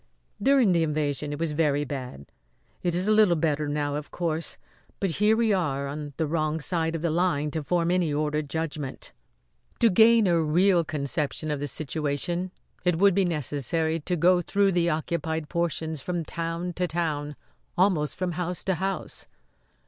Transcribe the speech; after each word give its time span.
"During 0.41 0.71
the 0.71 0.81
invasion 0.81 1.31
it 1.31 1.37
was 1.39 1.51
very 1.51 1.85
bad. 1.85 2.25
It 2.81 2.95
is 2.95 3.07
a 3.07 3.11
little 3.11 3.35
better 3.35 3.67
now, 3.67 3.93
of 3.93 4.09
course; 4.09 4.57
but 4.99 5.11
here 5.21 5.37
we 5.37 5.53
are 5.53 5.85
on 5.87 6.13
the 6.17 6.25
wrong 6.25 6.59
side 6.59 6.95
of 6.95 7.03
the 7.03 7.11
line 7.11 7.51
to 7.51 7.61
form 7.61 7.91
any 7.91 8.11
ordered 8.11 8.49
judgment. 8.49 9.11
To 9.77 9.91
gain 9.91 10.25
a 10.25 10.41
real 10.41 10.83
conception 10.83 11.51
of 11.51 11.59
the 11.59 11.67
situation 11.67 12.49
it 12.83 12.97
would 12.97 13.13
be 13.13 13.25
necessary 13.25 13.99
to 13.99 14.15
go 14.15 14.41
through 14.41 14.71
the 14.71 14.89
occupied 14.89 15.49
portions 15.49 16.01
from 16.01 16.25
town 16.25 16.73
to 16.73 16.87
town, 16.87 17.35
almost 17.77 18.15
from 18.15 18.31
house 18.31 18.63
to 18.63 18.73
house. 18.73 19.27